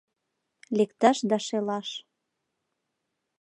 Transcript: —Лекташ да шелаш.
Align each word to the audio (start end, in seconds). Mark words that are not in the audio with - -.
—Лекташ 0.77 1.17
да 1.29 1.37
шелаш. 1.47 1.89